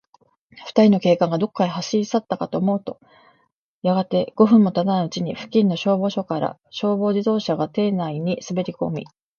[0.65, 2.99] ふたりの警官が、どこかへ走りさったかと思うと、
[3.83, 9.05] やがて、五分もたたないうちに、付近の消防署から、消防自動車が邸内にすべりこみ、